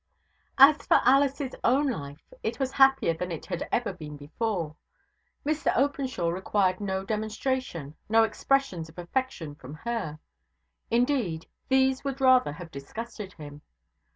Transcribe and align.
As 0.57 0.77
for 0.83 0.99
Alice's 1.05 1.53
own 1.63 1.87
life, 1.87 2.33
it 2.41 2.59
was 2.59 2.71
happier 2.71 3.13
than 3.13 3.31
it 3.31 3.45
had 3.45 3.67
ever 3.71 3.93
been 3.93 4.17
before. 4.17 4.75
Mr 5.45 5.71
Openshaw 5.77 6.29
required 6.31 6.81
no 6.81 7.05
demonstration, 7.05 7.93
no 8.09 8.23
expressions 8.23 8.89
of 8.89 8.97
affection 8.97 9.53
from 9.53 9.75
her. 9.75 10.17
Indeed, 10.89 11.45
these 11.69 12.03
would 12.03 12.19
rather 12.19 12.53
have 12.53 12.71
disgusted 12.71 13.33
him. 13.33 13.61